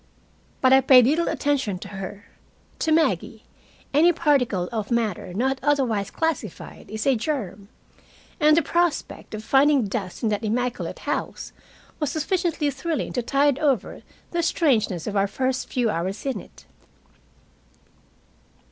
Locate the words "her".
1.89-2.25